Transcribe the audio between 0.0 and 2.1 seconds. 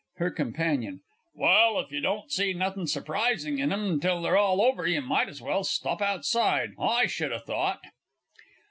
HER COMP. Well, if you